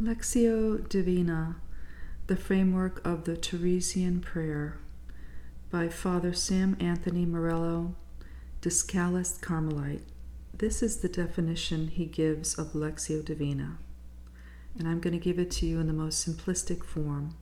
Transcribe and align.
Lectio 0.00 0.88
Divina, 0.88 1.56
the 2.28 2.36
framework 2.36 3.04
of 3.04 3.24
the 3.24 3.36
Teresian 3.36 4.22
prayer, 4.22 4.78
by 5.72 5.88
Father 5.88 6.32
Sam 6.32 6.76
Anthony 6.78 7.26
Morello, 7.26 7.96
Discalced 8.60 9.42
Carmelite. 9.42 10.04
This 10.54 10.84
is 10.84 10.98
the 10.98 11.08
definition 11.08 11.88
he 11.88 12.06
gives 12.06 12.56
of 12.56 12.74
Lectio 12.74 13.24
Divina, 13.24 13.78
and 14.78 14.86
I'm 14.86 15.00
going 15.00 15.14
to 15.14 15.18
give 15.18 15.40
it 15.40 15.50
to 15.52 15.66
you 15.66 15.80
in 15.80 15.88
the 15.88 15.92
most 15.92 16.24
simplistic 16.24 16.84
form. 16.84 17.34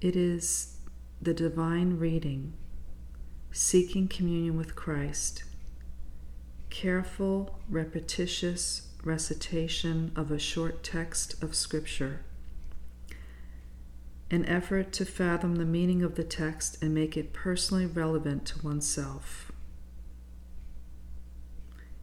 It 0.00 0.16
is 0.16 0.78
the 1.20 1.34
divine 1.34 1.98
reading, 1.98 2.54
seeking 3.52 4.08
communion 4.08 4.56
with 4.56 4.76
Christ, 4.76 5.44
careful, 6.70 7.60
repetitious, 7.68 8.89
recitation 9.04 10.12
of 10.14 10.30
a 10.30 10.38
short 10.38 10.82
text 10.82 11.42
of 11.42 11.54
Scripture. 11.54 12.20
An 14.30 14.44
effort 14.46 14.92
to 14.92 15.04
fathom 15.04 15.56
the 15.56 15.64
meaning 15.64 16.02
of 16.02 16.14
the 16.14 16.24
text 16.24 16.80
and 16.82 16.94
make 16.94 17.16
it 17.16 17.32
personally 17.32 17.86
relevant 17.86 18.46
to 18.46 18.64
oneself. 18.64 19.50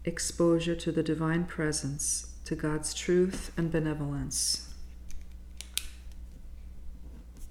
Exposure 0.04 0.76
to 0.76 0.92
the 0.92 1.04
divine 1.04 1.46
presence, 1.46 2.34
to 2.46 2.56
God's 2.56 2.94
truth 2.94 3.52
and 3.58 3.72
benevolence. 3.72 4.74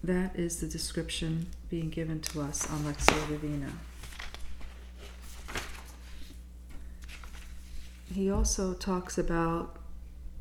That 0.02 0.36
is 0.36 0.60
the 0.60 0.66
description 0.66 1.46
being 1.68 1.90
given 1.90 2.20
to 2.20 2.40
us 2.40 2.70
on 2.70 2.84
Lectio 2.84 3.28
Divina. 3.28 3.72
He 8.12 8.30
also 8.30 8.72
talks 8.74 9.18
about 9.18 9.78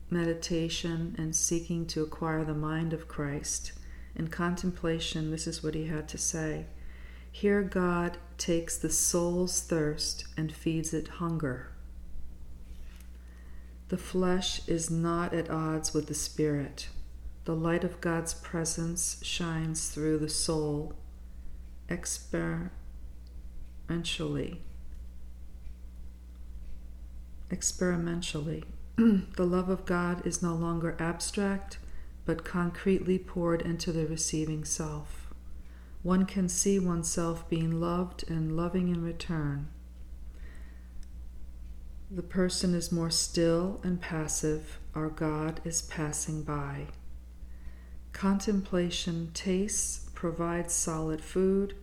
meditation 0.09 1.15
and 1.17 1.35
seeking 1.35 1.85
to 1.87 2.03
acquire 2.03 2.43
the 2.43 2.53
mind 2.53 2.93
of 2.93 3.07
Christ. 3.07 3.73
In 4.15 4.27
contemplation, 4.27 5.31
this 5.31 5.47
is 5.47 5.63
what 5.63 5.75
he 5.75 5.87
had 5.87 6.07
to 6.09 6.17
say. 6.17 6.67
Here, 7.31 7.63
God 7.63 8.17
takes 8.37 8.77
the 8.77 8.89
soul's 8.89 9.61
thirst 9.61 10.25
and 10.37 10.53
feeds 10.53 10.93
it 10.93 11.07
hunger. 11.07 11.71
The 13.89 13.97
flesh 13.97 14.67
is 14.67 14.89
not 14.89 15.33
at 15.33 15.49
odds 15.49 15.93
with 15.93 16.07
the 16.07 16.13
spirit. 16.13 16.89
The 17.45 17.55
light 17.55 17.83
of 17.83 18.01
God's 18.01 18.33
presence 18.33 19.19
shines 19.21 19.89
through 19.89 20.19
the 20.19 20.29
soul 20.29 20.93
experientially 21.89 22.69
experimentally. 27.55 28.65
the 28.97 29.45
love 29.45 29.69
of 29.69 29.85
God 29.85 30.27
is 30.27 30.43
no 30.43 30.53
longer 30.53 30.97
abstract, 30.99 31.77
but 32.25 32.43
concretely 32.43 33.17
poured 33.17 33.61
into 33.61 33.93
the 33.93 34.05
receiving 34.05 34.65
self. 34.65 35.33
One 36.03 36.25
can 36.25 36.49
see 36.49 36.79
oneself 36.79 37.47
being 37.49 37.79
loved 37.79 38.29
and 38.29 38.57
loving 38.57 38.89
in 38.89 39.01
return. 39.01 39.69
The 42.11 42.23
person 42.23 42.75
is 42.75 42.91
more 42.91 43.09
still 43.09 43.79
and 43.83 44.01
passive. 44.01 44.77
Our 44.93 45.09
God 45.09 45.61
is 45.63 45.81
passing 45.81 46.43
by. 46.43 46.87
Contemplation 48.11 49.31
tastes, 49.33 50.09
provides 50.13 50.73
solid 50.73 51.21
food. 51.21 51.75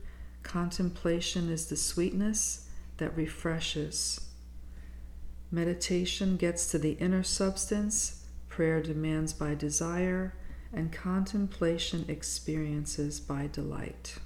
Contemplation 0.43 1.49
is 1.49 1.67
the 1.67 1.77
sweetness 1.77 2.69
that 2.99 3.17
refreshes. 3.17 4.32
Meditation 5.55 6.39
gets 6.39 6.71
to 6.71 6.79
the 6.79 6.93
inner 6.93 7.23
substance, 7.23 8.25
prayer 8.49 8.81
demands 8.81 9.35
by 9.35 9.55
desire, 9.55 10.33
and 10.73 10.91
contemplation 10.91 12.07
experiences 12.09 13.21
by 13.21 13.51
delight. 13.53 14.17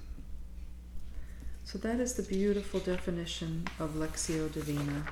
So, 1.65 1.77
that 1.79 1.99
is 1.99 2.13
the 2.13 2.23
beautiful 2.23 2.79
definition 2.79 3.67
of 3.77 3.95
Lectio 3.95 4.49
Divina. 4.49 5.05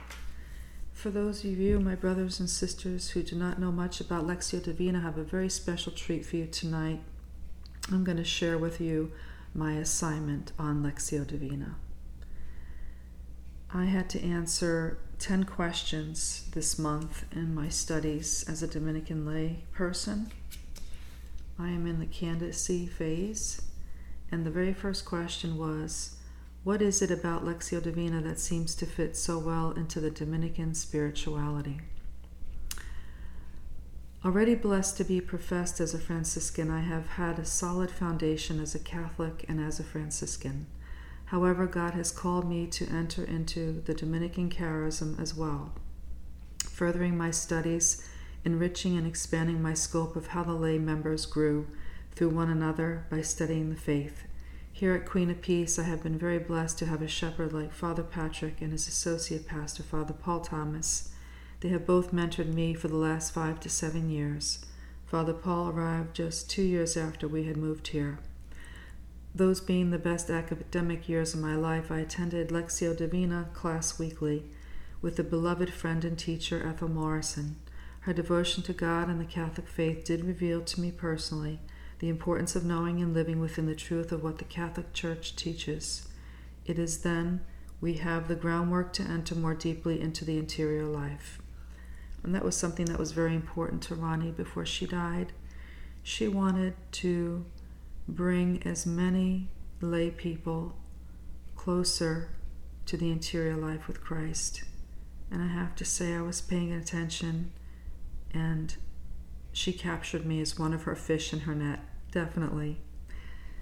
For 0.94 1.10
those 1.10 1.44
of 1.44 1.60
you, 1.60 1.82
my 1.82 1.96
brothers 1.96 2.40
and 2.40 2.50
sisters, 2.50 3.10
who 3.10 3.22
do 3.22 3.36
not 3.36 3.60
know 3.60 3.74
much 3.74 4.00
about 4.00 4.26
Lectio 4.26 4.64
Divina, 4.64 5.00
I 5.00 5.02
have 5.02 5.18
a 5.18 5.24
very 5.26 5.50
special 5.50 5.92
treat 5.92 6.26
for 6.26 6.38
you 6.38 6.46
tonight. 6.46 7.02
I'm 7.92 8.06
going 8.06 8.18
to 8.18 8.24
share 8.24 8.58
with 8.58 8.80
you 8.80 9.12
my 9.54 9.74
assignment 9.74 10.54
on 10.58 10.82
Lectio 10.82 11.28
Divina. 11.28 11.76
I 13.74 13.86
had 13.86 14.10
to 14.12 14.24
answer 14.24 15.00
10 15.20 15.46
questions 15.46 16.50
this 16.54 16.78
month 16.78 17.26
in 17.32 17.56
my 17.56 17.70
studies 17.70 18.44
as 18.48 18.62
a 18.62 18.68
Dominican 18.68 19.26
lay 19.26 19.64
person. 19.72 20.32
I 21.58 21.70
am 21.70 21.88
in 21.88 22.00
the 22.00 22.06
candidacy 22.06 22.86
phase, 22.86 23.62
and 24.32 24.46
the 24.46 24.52
very 24.52 24.74
first 24.74 25.06
question 25.06 25.58
was 25.58 26.18
What 26.64 26.82
is 26.82 27.02
it 27.02 27.12
about 27.12 27.46
Lectio 27.46 27.82
Divina 27.82 28.22
that 28.22 28.40
seems 28.40 28.76
to 28.76 28.86
fit 28.86 29.16
so 29.16 29.40
well 29.40 29.72
into 29.72 30.02
the 30.02 30.12
Dominican 30.12 30.74
spirituality? 30.74 31.80
Already 34.26 34.56
blessed 34.56 34.98
to 34.98 35.04
be 35.04 35.22
professed 35.22 35.80
as 35.80 35.94
a 35.94 36.00
Franciscan, 36.00 36.70
I 36.70 36.82
have 36.82 37.08
had 37.10 37.40
a 37.40 37.46
solid 37.46 37.92
foundation 37.92 38.60
as 38.60 38.76
a 38.76 38.80
Catholic 38.80 39.46
and 39.48 39.60
as 39.60 39.80
a 39.80 39.84
Franciscan. 39.84 40.66
However, 41.26 41.66
God 41.66 41.94
has 41.96 42.12
called 42.12 42.48
me 42.48 42.68
to 42.68 42.88
enter 42.88 43.24
into 43.24 43.82
the 43.82 43.94
Dominican 43.94 44.50
charism 44.50 45.20
as 45.20 45.36
well, 45.36 45.74
furthering 46.60 47.18
my 47.18 47.32
studies, 47.32 48.08
enriching 48.44 48.96
and 48.96 49.08
expanding 49.08 49.62
my 49.62 49.74
scope 49.74 50.16
of 50.16 50.28
how 50.28 50.44
the 50.44 50.54
lay 50.54 50.78
members 50.78 51.26
grew 51.26 51.68
through 52.14 52.30
one 52.30 52.50
another 52.50 53.06
by 53.10 53.22
studying 53.22 53.70
the 53.70 53.76
faith. 53.76 54.24
Here 54.72 54.94
at 54.94 55.06
Queen 55.06 55.32
of 55.32 55.42
Peace, 55.42 55.80
I 55.80 55.84
have 55.84 56.04
been 56.04 56.18
very 56.18 56.38
blessed 56.38 56.78
to 56.80 56.86
have 56.86 57.02
a 57.02 57.08
shepherd 57.08 57.54
like 57.54 57.74
Father 57.74 58.04
Patrick 58.04 58.62
and 58.62 58.72
his 58.72 58.88
associate 58.88 59.48
pastor, 59.48 59.84
Father 59.84 60.14
Paul 60.14 60.42
Thomas. 60.42 61.12
They 61.62 61.70
have 61.70 61.88
both 61.88 62.12
mentored 62.12 62.54
me 62.54 62.74
for 62.74 62.88
the 62.88 62.98
last 62.98 63.34
five 63.34 63.60
to 63.62 63.70
seven 63.70 64.10
years. 64.10 64.66
Father 65.06 65.34
Paul 65.34 65.70
arrived 65.70 66.16
just 66.16 66.50
two 66.50 66.62
years 66.62 66.98
after 66.98 67.28
we 67.28 67.46
had 67.46 67.58
moved 67.58 67.88
here. 67.88 68.20
Those 69.36 69.60
being 69.60 69.90
the 69.90 70.00
best 70.00 70.30
academic 70.30 71.10
years 71.10 71.34
of 71.34 71.42
my 71.42 71.58
life, 71.58 71.92
I 71.92 72.00
attended 72.00 72.52
Lectio 72.52 72.96
Divina 72.96 73.50
class 73.54 74.00
weekly 74.00 74.46
with 75.02 75.18
the 75.18 75.26
beloved 75.26 75.74
friend 75.74 76.06
and 76.06 76.18
teacher 76.18 76.66
Ethel 76.66 76.88
Morrison. 76.88 77.58
Her 78.02 78.14
devotion 78.14 78.64
to 78.64 78.72
God 78.72 79.10
and 79.10 79.20
the 79.20 79.26
Catholic 79.26 79.68
faith 79.68 80.06
did 80.06 80.24
reveal 80.24 80.62
to 80.62 80.80
me 80.80 80.90
personally 80.90 81.60
the 82.00 82.08
importance 82.08 82.56
of 82.56 82.64
knowing 82.64 83.02
and 83.02 83.14
living 83.14 83.42
within 83.42 83.66
the 83.66 83.76
truth 83.76 84.14
of 84.14 84.24
what 84.24 84.38
the 84.38 84.46
Catholic 84.46 84.94
Church 84.94 85.36
teaches. 85.36 86.08
It 86.66 86.80
is 86.80 87.00
then 87.00 87.42
we 87.82 87.96
have 87.96 88.30
the 88.30 88.36
groundwork 88.36 88.94
to 88.94 89.04
enter 89.04 89.36
more 89.36 89.54
deeply 89.54 90.00
into 90.00 90.24
the 90.24 90.38
interior 90.38 90.86
life. 90.86 91.40
And 92.24 92.34
that 92.34 92.46
was 92.46 92.56
something 92.56 92.86
that 92.86 93.00
was 93.00 93.12
very 93.12 93.36
important 93.36 93.82
to 93.84 93.96
Ronnie 93.96 94.32
before 94.32 94.66
she 94.66 94.86
died. 94.86 95.34
She 96.04 96.30
wanted 96.30 96.76
to 96.94 97.46
bring 98.08 98.62
as 98.64 98.86
many 98.86 99.50
lay 99.82 100.12
people 100.12 100.76
closer 101.56 102.30
to 102.86 102.98
the 102.98 103.12
interior 103.12 103.56
life 103.56 103.88
with 103.88 104.04
Christ. 104.04 104.64
And 105.32 105.42
I 105.42 105.48
have 105.48 105.76
to 105.78 105.86
say, 105.86 106.14
I 106.14 106.22
was 106.22 106.42
paying 106.42 106.72
attention, 106.72 107.52
and 108.32 108.76
she 109.52 109.74
captured 109.74 110.26
me 110.26 110.40
as 110.42 110.60
one 110.60 110.74
of 110.74 110.84
her 110.84 110.96
fish 110.96 111.34
in 111.34 111.42
her 111.42 111.56
net, 111.56 111.80
definitely. 112.12 112.78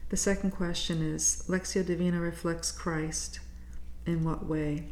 The 0.09 0.17
second 0.17 0.51
question 0.51 1.01
is 1.01 1.43
Lectio 1.47 1.85
Divina 1.85 2.19
reflects 2.19 2.71
Christ. 2.71 3.39
In 4.05 4.23
what 4.23 4.45
way? 4.45 4.89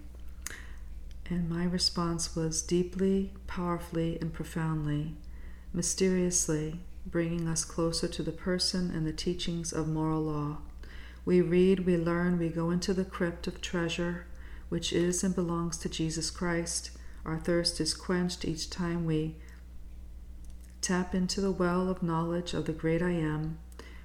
And 1.30 1.50
my 1.50 1.66
response 1.66 2.36
was 2.36 2.62
deeply, 2.62 3.34
powerfully, 3.46 4.18
and 4.22 4.34
profoundly, 4.34 5.16
mysteriously, 5.74 6.80
bringing 7.06 7.48
us 7.48 7.66
closer 7.66 8.08
to 8.08 8.24
the 8.24 8.32
person 8.32 8.92
and 8.92 9.06
the 9.06 9.14
teachings 9.14 9.74
of 9.74 9.88
moral 9.88 10.22
law. 10.22 10.58
We 11.26 11.42
read, 11.42 11.86
we 11.86 11.98
learn, 11.98 12.40
we 12.40 12.50
go 12.50 12.72
into 12.72 12.94
the 12.94 13.06
crypt 13.06 13.48
of 13.48 13.62
treasure, 13.62 14.26
which 14.70 14.92
is 14.94 15.24
and 15.24 15.36
belongs 15.36 15.78
to 15.78 15.90
Jesus 15.90 16.32
Christ. 16.32 16.92
Our 17.26 17.38
thirst 17.38 17.80
is 17.80 17.94
quenched 17.94 18.46
each 18.46 18.70
time 18.70 19.06
we 19.06 19.36
tap 20.82 21.14
into 21.14 21.42
the 21.42 21.52
well 21.52 21.90
of 21.90 22.02
knowledge 22.02 22.54
of 22.54 22.66
the 22.66 22.74
great 22.74 23.02
I 23.02 23.12
Am. 23.12 23.60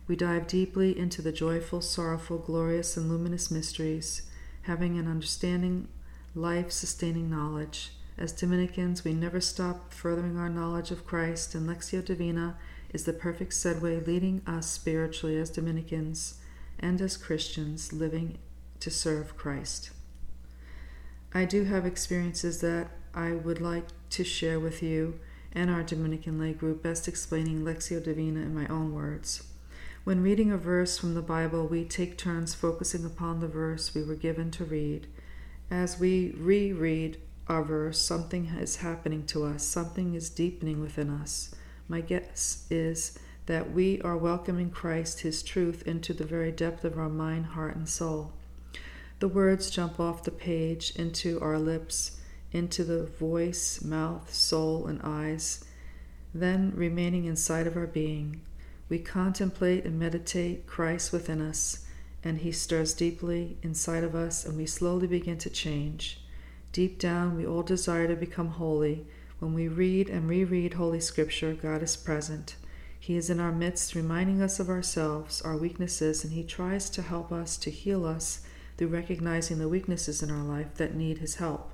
We 0.06 0.14
dive 0.14 0.46
deeply 0.46 0.96
into 0.96 1.22
the 1.22 1.32
joyful, 1.32 1.80
sorrowful, 1.80 2.38
glorious, 2.38 2.96
and 2.96 3.08
luminous 3.08 3.50
mysteries, 3.50 4.22
having 4.62 4.98
an 4.98 5.08
understanding, 5.08 5.88
life 6.34 6.70
sustaining 6.70 7.30
knowledge. 7.30 7.92
As 8.18 8.32
Dominicans, 8.32 9.04
we 9.04 9.14
never 9.14 9.40
stop 9.40 9.92
furthering 9.92 10.36
our 10.36 10.48
knowledge 10.48 10.90
of 10.90 11.06
Christ, 11.06 11.54
and 11.54 11.68
Lectio 11.68 12.04
Divina 12.04 12.56
is 12.96 13.04
the 13.04 13.12
perfect 13.12 13.52
segue 13.52 14.06
leading 14.06 14.40
us 14.46 14.66
spiritually 14.70 15.36
as 15.36 15.50
Dominicans 15.50 16.38
and 16.80 16.98
as 17.02 17.18
Christians 17.18 17.92
living 17.92 18.38
to 18.80 18.90
serve 18.90 19.36
Christ. 19.36 19.90
I 21.34 21.44
do 21.44 21.64
have 21.64 21.84
experiences 21.84 22.62
that 22.62 22.88
I 23.12 23.32
would 23.32 23.60
like 23.60 23.88
to 24.08 24.24
share 24.24 24.58
with 24.58 24.82
you, 24.82 25.20
and 25.52 25.70
our 25.70 25.82
Dominican 25.82 26.38
lay 26.40 26.54
group, 26.54 26.82
best 26.82 27.06
explaining 27.06 27.60
Lectio 27.60 28.02
Divina 28.02 28.40
in 28.40 28.54
my 28.54 28.66
own 28.68 28.94
words. 28.94 29.42
When 30.04 30.22
reading 30.22 30.50
a 30.50 30.56
verse 30.56 30.96
from 30.96 31.12
the 31.12 31.20
Bible, 31.20 31.66
we 31.66 31.84
take 31.84 32.16
turns 32.16 32.54
focusing 32.54 33.04
upon 33.04 33.40
the 33.40 33.46
verse 33.46 33.94
we 33.94 34.04
were 34.04 34.14
given 34.14 34.50
to 34.52 34.64
read. 34.64 35.06
As 35.70 36.00
we 36.00 36.32
reread 36.38 37.20
our 37.46 37.62
verse, 37.62 38.00
something 38.00 38.46
is 38.58 38.76
happening 38.76 39.26
to 39.26 39.44
us, 39.44 39.64
something 39.64 40.14
is 40.14 40.30
deepening 40.30 40.80
within 40.80 41.10
us. 41.10 41.54
My 41.88 42.00
guess 42.00 42.66
is 42.70 43.18
that 43.46 43.70
we 43.70 44.00
are 44.02 44.16
welcoming 44.16 44.70
Christ, 44.70 45.20
His 45.20 45.42
truth, 45.42 45.82
into 45.86 46.12
the 46.12 46.24
very 46.24 46.50
depth 46.50 46.84
of 46.84 46.98
our 46.98 47.08
mind, 47.08 47.46
heart, 47.46 47.76
and 47.76 47.88
soul. 47.88 48.32
The 49.20 49.28
words 49.28 49.70
jump 49.70 49.98
off 49.98 50.24
the 50.24 50.30
page 50.30 50.92
into 50.96 51.40
our 51.40 51.58
lips, 51.58 52.18
into 52.52 52.84
the 52.84 53.04
voice, 53.04 53.82
mouth, 53.82 54.34
soul, 54.34 54.86
and 54.86 55.00
eyes, 55.02 55.64
then 56.34 56.72
remaining 56.74 57.24
inside 57.24 57.66
of 57.66 57.76
our 57.76 57.86
being. 57.86 58.42
We 58.88 58.98
contemplate 58.98 59.84
and 59.84 59.98
meditate 59.98 60.66
Christ 60.66 61.12
within 61.12 61.40
us, 61.40 61.86
and 62.22 62.38
He 62.38 62.52
stirs 62.52 62.94
deeply 62.94 63.56
inside 63.62 64.04
of 64.04 64.14
us, 64.14 64.44
and 64.44 64.56
we 64.56 64.66
slowly 64.66 65.06
begin 65.06 65.38
to 65.38 65.50
change. 65.50 66.20
Deep 66.72 66.98
down, 66.98 67.36
we 67.36 67.46
all 67.46 67.62
desire 67.62 68.08
to 68.08 68.16
become 68.16 68.48
holy. 68.48 69.06
When 69.38 69.52
we 69.52 69.68
read 69.68 70.08
and 70.08 70.28
reread 70.28 70.74
Holy 70.74 71.00
Scripture, 71.00 71.52
God 71.52 71.82
is 71.82 71.94
present. 71.94 72.56
He 72.98 73.16
is 73.16 73.28
in 73.28 73.38
our 73.38 73.52
midst, 73.52 73.94
reminding 73.94 74.40
us 74.40 74.58
of 74.58 74.70
ourselves, 74.70 75.42
our 75.42 75.58
weaknesses, 75.58 76.24
and 76.24 76.32
He 76.32 76.42
tries 76.42 76.88
to 76.90 77.02
help 77.02 77.30
us 77.30 77.58
to 77.58 77.70
heal 77.70 78.06
us 78.06 78.40
through 78.78 78.88
recognizing 78.88 79.58
the 79.58 79.68
weaknesses 79.68 80.22
in 80.22 80.30
our 80.30 80.42
life 80.42 80.74
that 80.76 80.94
need 80.94 81.18
His 81.18 81.34
help. 81.34 81.70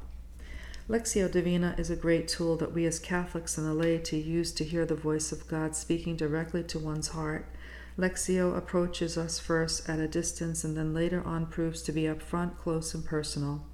Lectio 0.88 1.31
Divina 1.31 1.76
is 1.79 1.88
a 1.88 1.97
great 1.97 2.26
tool 2.26 2.56
that 2.56 2.73
we 2.73 2.85
as 2.85 2.99
Catholics 2.99 3.56
and 3.56 3.64
the 3.64 3.75
laity 3.75 4.19
use 4.19 4.50
to 4.53 4.64
hear 4.64 4.85
the 4.85 4.97
voice 4.97 5.31
of 5.31 5.47
God 5.47 5.76
speaking 5.76 6.17
directly 6.17 6.64
to 6.64 6.81
one's 6.81 7.09
heart. 7.09 7.47
Lectio 7.97 8.56
approaches 8.56 9.17
us 9.17 9.38
first 9.38 9.88
at 9.88 10.00
a 10.00 10.09
distance 10.09 10.64
and 10.64 10.76
then 10.76 10.93
later 10.93 11.23
on 11.25 11.47
proves 11.47 11.81
to 11.82 11.93
be 11.93 12.09
up 12.09 12.20
front, 12.20 12.59
close, 12.59 12.93
and 12.93 13.05
personal. 13.05 13.64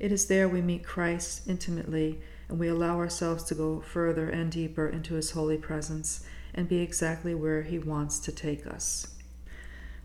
It 0.00 0.10
is 0.10 0.26
there 0.26 0.48
we 0.48 0.60
meet 0.60 0.84
Christ 0.84 1.42
intimately 1.46 2.18
and 2.48 2.58
we 2.58 2.68
allow 2.68 2.96
ourselves 2.96 3.44
to 3.44 3.54
go 3.54 3.80
further 3.80 4.28
and 4.28 4.50
deeper 4.50 4.88
into 4.88 5.14
His 5.14 5.32
holy 5.32 5.58
presence 5.58 6.24
and 6.54 6.68
be 6.68 6.78
exactly 6.78 7.34
where 7.34 7.62
He 7.62 7.78
wants 7.78 8.18
to 8.20 8.32
take 8.32 8.66
us. 8.66 9.14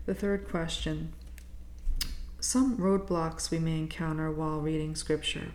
The 0.06 0.14
third 0.14 0.48
question 0.48 1.12
Some 2.40 2.76
roadblocks 2.76 3.50
we 3.50 3.58
may 3.58 3.78
encounter 3.78 4.30
while 4.30 4.60
reading 4.60 4.94
Scripture. 4.94 5.52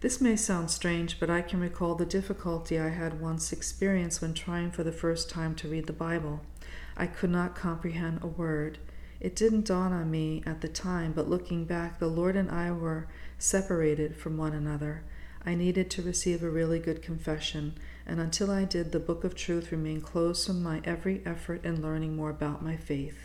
This 0.00 0.20
may 0.20 0.34
sound 0.36 0.70
strange, 0.70 1.20
but 1.20 1.28
I 1.28 1.42
can 1.42 1.60
recall 1.60 1.94
the 1.94 2.06
difficulty 2.06 2.78
I 2.78 2.88
had 2.88 3.20
once 3.20 3.52
experienced 3.52 4.22
when 4.22 4.32
trying 4.32 4.70
for 4.70 4.82
the 4.82 4.92
first 4.92 5.28
time 5.28 5.54
to 5.56 5.68
read 5.68 5.86
the 5.86 5.92
Bible. 5.92 6.40
I 6.96 7.06
could 7.06 7.28
not 7.30 7.54
comprehend 7.54 8.20
a 8.22 8.26
word. 8.26 8.78
It 9.20 9.36
didn't 9.36 9.66
dawn 9.66 9.92
on 9.92 10.10
me 10.10 10.42
at 10.46 10.62
the 10.62 10.68
time, 10.68 11.12
but 11.12 11.28
looking 11.28 11.66
back, 11.66 11.98
the 11.98 12.06
Lord 12.06 12.34
and 12.34 12.50
I 12.50 12.70
were 12.72 13.08
separated 13.38 14.16
from 14.16 14.38
one 14.38 14.54
another. 14.54 15.02
I 15.44 15.54
needed 15.54 15.90
to 15.90 16.02
receive 16.02 16.42
a 16.42 16.50
really 16.50 16.78
good 16.78 17.02
confession, 17.02 17.74
and 18.06 18.20
until 18.20 18.50
I 18.50 18.64
did, 18.64 18.92
the 18.92 19.00
Book 19.00 19.24
of 19.24 19.34
Truth 19.34 19.72
remained 19.72 20.04
closed 20.04 20.46
from 20.46 20.62
my 20.62 20.82
every 20.84 21.22
effort 21.24 21.64
in 21.64 21.80
learning 21.80 22.14
more 22.14 22.30
about 22.30 22.62
my 22.62 22.76
faith. 22.76 23.16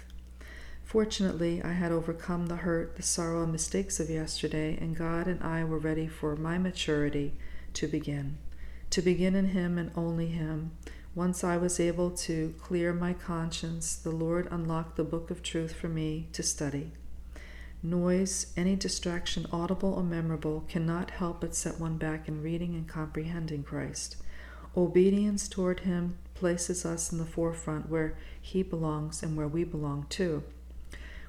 Fortunately, 0.84 1.62
I 1.62 1.74
had 1.74 1.92
overcome 1.92 2.46
the 2.46 2.58
hurt, 2.58 2.96
the 2.96 3.04
sorrow, 3.04 3.44
and 3.44 3.52
mistakes 3.52 4.00
of 4.00 4.10
yesterday, 4.10 4.78
and 4.80 4.96
God 4.96 5.28
and 5.28 5.44
I 5.44 5.64
were 5.64 5.80
ready 5.80 6.08
for 6.08 6.36
my 6.36 6.58
maturity 6.58 7.34
to 7.74 7.88
begin. 7.88 8.38
To 8.92 9.02
begin 9.02 9.36
in 9.36 9.48
Him 9.48 9.78
and 9.78 9.92
only 9.96 10.28
Him. 10.28 10.72
Once 11.16 11.44
I 11.44 11.58
was 11.58 11.80
able 11.80 12.12
to 12.12 12.54
clear 12.62 12.94
my 12.94 13.14
conscience, 13.14 13.96
the 13.96 14.12
Lord 14.12 14.48
unlocked 14.52 14.96
the 14.96 15.04
book 15.04 15.32
of 15.32 15.44
truth 15.44 15.74
for 15.74 15.90
me 15.90 16.30
to 16.34 16.44
study. 16.44 16.92
Noise, 17.86 18.54
any 18.58 18.76
distraction, 18.76 19.46
audible 19.52 19.94
or 19.94 20.04
memorable, 20.04 20.66
cannot 20.68 21.12
help 21.12 21.42
but 21.42 21.56
set 21.56 21.80
one 21.80 21.98
back 21.98 22.28
in 22.28 22.44
reading 22.44 22.76
and 22.76 22.88
comprehending 22.88 23.64
Christ. 23.64 24.18
Obedience 24.76 25.48
toward 25.48 25.82
Him 25.82 26.18
places 26.34 26.86
us 26.86 27.12
in 27.12 27.18
the 27.18 27.26
forefront 27.26 27.90
where 27.90 28.18
He 28.42 28.64
belongs 28.64 29.24
and 29.24 29.38
where 29.38 29.48
we 29.48 29.64
belong 29.64 30.06
too 30.10 30.44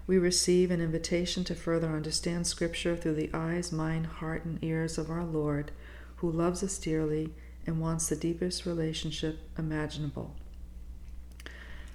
we 0.07 0.19
receive 0.19 0.71
an 0.71 0.81
invitation 0.81 1.43
to 1.45 1.55
further 1.55 1.89
understand 1.89 2.47
Scripture 2.47 2.97
through 2.97 3.15
the 3.15 3.31
eyes, 3.35 3.73
mind, 3.73 4.07
heart, 4.07 4.45
and 4.45 4.63
ears 4.63 4.99
of 4.99 5.11
our 5.11 5.25
Lord, 5.25 5.73
who 6.17 6.31
loves 6.31 6.63
us 6.63 6.79
dearly 6.79 7.33
and 7.67 7.81
wants 7.81 8.09
the 8.09 8.17
deepest 8.17 8.65
relationship 8.65 9.41
imaginable. 9.59 10.37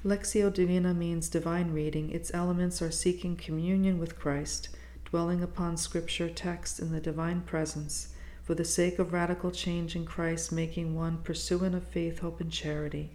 Lectio 0.03 0.51
Divina 0.51 0.95
means 0.95 1.29
divine 1.29 1.73
reading. 1.73 2.09
Its 2.09 2.31
elements 2.33 2.81
are 2.81 2.89
seeking 2.89 3.35
communion 3.35 3.99
with 3.99 4.17
Christ, 4.17 4.69
dwelling 5.05 5.43
upon 5.43 5.77
Scripture 5.77 6.27
text 6.27 6.79
in 6.79 6.91
the 6.91 6.99
divine 6.99 7.41
presence, 7.41 8.07
for 8.41 8.55
the 8.55 8.65
sake 8.65 8.97
of 8.97 9.13
radical 9.13 9.51
change 9.51 9.95
in 9.95 10.03
Christ, 10.03 10.51
making 10.51 10.95
one 10.95 11.19
pursuant 11.19 11.75
of 11.75 11.83
faith, 11.83 12.17
hope, 12.19 12.41
and 12.41 12.51
charity. 12.51 13.11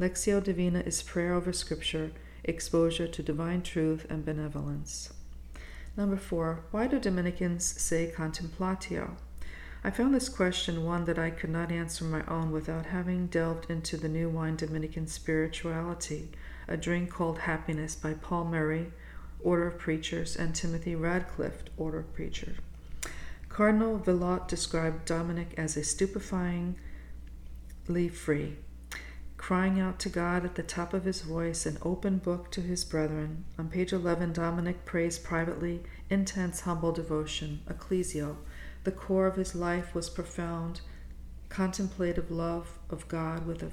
Lectio 0.00 0.42
Divina 0.42 0.80
is 0.80 1.04
prayer 1.04 1.34
over 1.34 1.52
Scripture 1.52 2.10
exposure 2.42 3.06
to 3.06 3.22
divine 3.22 3.62
truth 3.62 4.04
and 4.10 4.24
benevolence. 4.24 5.12
Number 5.96 6.16
four, 6.16 6.64
why 6.72 6.88
do 6.88 6.98
Dominicans 6.98 7.80
say 7.80 8.12
contemplatio? 8.12 9.12
I 9.86 9.90
found 9.90 10.14
this 10.14 10.30
question 10.30 10.82
one 10.82 11.04
that 11.04 11.18
I 11.18 11.28
could 11.28 11.50
not 11.50 11.70
answer 11.70 12.06
my 12.06 12.24
own 12.24 12.50
without 12.52 12.86
having 12.86 13.26
delved 13.26 13.70
into 13.70 13.98
the 13.98 14.08
New 14.08 14.30
Wine 14.30 14.56
Dominican 14.56 15.06
Spirituality, 15.06 16.30
a 16.66 16.78
drink 16.78 17.10
called 17.10 17.40
Happiness 17.40 17.94
by 17.94 18.14
Paul 18.14 18.46
Murray, 18.46 18.92
Order 19.40 19.66
of 19.66 19.78
Preachers, 19.78 20.36
and 20.36 20.54
Timothy 20.54 20.94
Radcliffe, 20.94 21.64
Order 21.76 21.98
of 21.98 22.14
Preachers. 22.14 22.56
Cardinal 23.50 23.98
Villot 23.98 24.48
described 24.48 25.04
Dominic 25.04 25.52
as 25.58 25.76
a 25.76 25.84
stupefyingly 25.84 26.74
free, 28.10 28.56
crying 29.36 29.78
out 29.78 29.98
to 29.98 30.08
God 30.08 30.46
at 30.46 30.54
the 30.54 30.62
top 30.62 30.94
of 30.94 31.04
his 31.04 31.20
voice, 31.20 31.66
an 31.66 31.76
open 31.82 32.16
book 32.16 32.50
to 32.52 32.62
his 32.62 32.86
brethren. 32.86 33.44
On 33.58 33.68
page 33.68 33.92
11, 33.92 34.32
Dominic 34.32 34.86
prays 34.86 35.18
privately, 35.18 35.82
intense, 36.08 36.60
humble 36.60 36.92
devotion, 36.92 37.60
ecclesio. 37.68 38.38
The 38.84 38.92
core 38.92 39.26
of 39.26 39.36
his 39.36 39.54
life 39.54 39.94
was 39.94 40.10
profound, 40.10 40.82
contemplative 41.48 42.30
love 42.30 42.78
of 42.90 43.08
God 43.08 43.46
with 43.46 43.62
a 43.62 43.70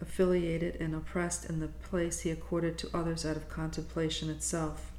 affiliated 0.00 0.76
and 0.76 0.94
oppressed 0.94 1.48
in 1.48 1.60
the 1.60 1.68
place 1.68 2.20
he 2.20 2.30
accorded 2.30 2.78
to 2.78 2.90
others 2.94 3.24
out 3.26 3.36
of 3.36 3.48
contemplation 3.48 4.30
itself. 4.30 4.92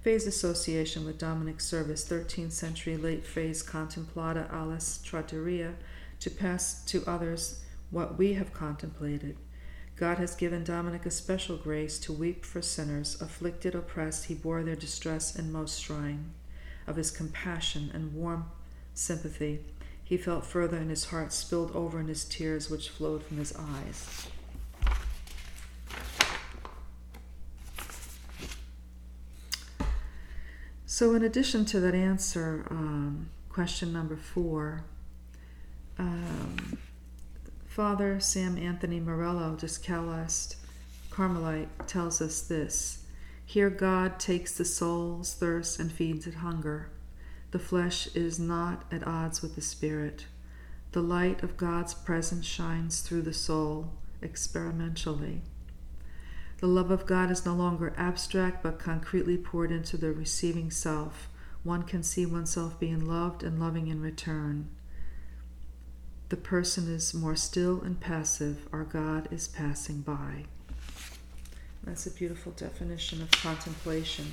Phase 0.00 0.26
association 0.26 1.04
with 1.04 1.18
Dominic's 1.18 1.66
service, 1.66 2.08
13th 2.08 2.52
century 2.52 2.96
late 2.96 3.26
phase 3.26 3.62
contemplata 3.62 4.48
aliis 4.50 5.02
tradere, 5.02 5.74
to 6.20 6.30
pass 6.30 6.82
to 6.84 7.04
others 7.06 7.62
what 7.90 8.16
we 8.16 8.34
have 8.34 8.54
contemplated. 8.54 9.36
God 9.96 10.16
has 10.16 10.34
given 10.34 10.64
Dominic 10.64 11.04
a 11.04 11.10
special 11.10 11.56
grace 11.56 11.98
to 11.98 12.12
weep 12.12 12.46
for 12.46 12.62
sinners, 12.62 13.20
afflicted, 13.20 13.74
oppressed. 13.74 14.26
He 14.26 14.34
bore 14.34 14.62
their 14.62 14.76
distress 14.76 15.36
in 15.36 15.52
most 15.52 15.82
shrine. 15.82 16.32
Of 16.86 16.96
his 16.96 17.10
compassion 17.10 17.90
and 17.92 18.14
warm 18.14 18.46
sympathy, 19.00 19.60
he 20.04 20.16
felt 20.16 20.44
further, 20.44 20.76
and 20.76 20.90
his 20.90 21.06
heart 21.06 21.32
spilled 21.32 21.74
over 21.74 22.00
in 22.00 22.08
his 22.08 22.24
tears, 22.24 22.68
which 22.68 22.90
flowed 22.90 23.22
from 23.22 23.38
his 23.38 23.54
eyes. 23.56 24.28
So, 30.84 31.14
in 31.14 31.22
addition 31.22 31.64
to 31.66 31.80
that 31.80 31.94
answer, 31.94 32.66
um, 32.70 33.30
question 33.48 33.92
number 33.92 34.16
four, 34.16 34.84
um, 35.98 36.78
Father 37.66 38.20
Sam 38.20 38.58
Anthony 38.58 39.00
Morello, 39.00 39.54
Discalced 39.54 40.56
Carmelite, 41.10 41.68
tells 41.86 42.20
us 42.20 42.42
this 42.42 43.06
Here 43.46 43.70
God 43.70 44.18
takes 44.18 44.52
the 44.52 44.64
soul's 44.64 45.34
thirst 45.34 45.78
and 45.78 45.90
feeds 45.90 46.26
it 46.26 46.34
hunger. 46.34 46.90
The 47.50 47.58
flesh 47.58 48.08
is 48.14 48.38
not 48.38 48.84
at 48.92 49.06
odds 49.06 49.42
with 49.42 49.56
the 49.56 49.60
spirit. 49.60 50.26
The 50.92 51.02
light 51.02 51.42
of 51.42 51.56
God's 51.56 51.94
presence 51.94 52.46
shines 52.46 53.00
through 53.00 53.22
the 53.22 53.32
soul 53.32 53.92
experimentally. 54.22 55.42
The 56.58 56.66
love 56.66 56.90
of 56.90 57.06
God 57.06 57.30
is 57.30 57.46
no 57.46 57.54
longer 57.54 57.94
abstract 57.96 58.62
but 58.62 58.78
concretely 58.78 59.38
poured 59.38 59.72
into 59.72 59.96
the 59.96 60.12
receiving 60.12 60.70
self. 60.70 61.28
One 61.62 61.84
can 61.84 62.02
see 62.02 62.26
oneself 62.26 62.78
being 62.78 63.06
loved 63.06 63.42
and 63.42 63.58
loving 63.58 63.88
in 63.88 64.00
return. 64.00 64.68
The 66.28 66.36
person 66.36 66.92
is 66.92 67.14
more 67.14 67.34
still 67.34 67.80
and 67.80 67.98
passive. 67.98 68.68
Our 68.72 68.84
God 68.84 69.28
is 69.30 69.48
passing 69.48 70.02
by. 70.02 70.44
That's 71.82 72.06
a 72.06 72.10
beautiful 72.10 72.52
definition 72.52 73.22
of 73.22 73.30
contemplation. 73.30 74.26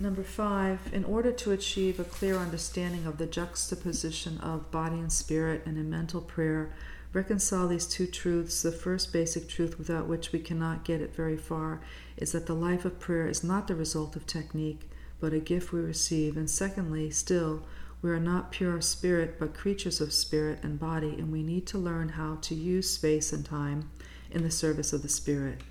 Number 0.00 0.22
five, 0.22 0.78
in 0.92 1.04
order 1.04 1.32
to 1.32 1.50
achieve 1.50 1.98
a 1.98 2.04
clear 2.04 2.36
understanding 2.36 3.04
of 3.04 3.18
the 3.18 3.26
juxtaposition 3.26 4.38
of 4.38 4.70
body 4.70 4.96
and 4.96 5.12
spirit 5.12 5.62
and 5.66 5.76
in 5.76 5.90
mental 5.90 6.20
prayer, 6.20 6.72
reconcile 7.12 7.66
these 7.66 7.86
two 7.86 8.06
truths. 8.06 8.62
The 8.62 8.70
first 8.70 9.12
basic 9.12 9.48
truth, 9.48 9.76
without 9.76 10.06
which 10.06 10.30
we 10.30 10.38
cannot 10.38 10.84
get 10.84 11.00
it 11.00 11.16
very 11.16 11.36
far, 11.36 11.80
is 12.16 12.30
that 12.30 12.46
the 12.46 12.54
life 12.54 12.84
of 12.84 13.00
prayer 13.00 13.26
is 13.26 13.42
not 13.42 13.66
the 13.66 13.74
result 13.74 14.14
of 14.14 14.24
technique, 14.24 14.88
but 15.18 15.32
a 15.32 15.40
gift 15.40 15.72
we 15.72 15.80
receive. 15.80 16.36
And 16.36 16.48
secondly, 16.48 17.10
still, 17.10 17.64
we 18.00 18.10
are 18.10 18.20
not 18.20 18.52
pure 18.52 18.80
spirit, 18.80 19.40
but 19.40 19.52
creatures 19.52 20.00
of 20.00 20.12
spirit 20.12 20.60
and 20.62 20.78
body, 20.78 21.16
and 21.18 21.32
we 21.32 21.42
need 21.42 21.66
to 21.66 21.78
learn 21.78 22.10
how 22.10 22.36
to 22.42 22.54
use 22.54 22.88
space 22.88 23.32
and 23.32 23.44
time 23.44 23.90
in 24.30 24.44
the 24.44 24.50
service 24.50 24.92
of 24.92 25.02
the 25.02 25.08
Spirit. 25.08 25.62